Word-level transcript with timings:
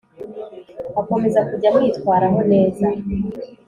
akomeza 1.01 1.39
kujya 1.47 1.67
amwitwaraho 1.71 2.39
neza 2.51 2.85